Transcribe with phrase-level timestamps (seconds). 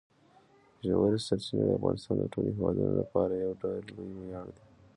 [0.87, 4.63] ژورې سرچینې د افغانستان د ټولو هیوادوالو لپاره یو ډېر لوی ویاړ دی.